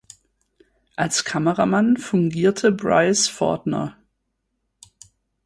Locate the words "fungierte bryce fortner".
1.95-3.97